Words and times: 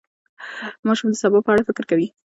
ماشوم 0.85 1.09
د 1.11 1.15
سبا 1.23 1.39
په 1.45 1.49
اړه 1.53 1.65
فکر 1.69 1.83
کوي. 1.91 2.07